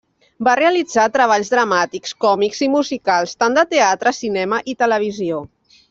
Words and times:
Va 0.45 0.53
realitzar 0.59 1.03
treballs 1.17 1.51
dramàtics, 1.55 2.15
còmics 2.25 2.63
i 2.69 2.71
musicals 2.77 3.39
tant 3.43 3.59
de 3.61 3.65
teatre, 3.77 4.15
cinema 4.25 4.65
i 4.75 4.77
televisió. 4.85 5.45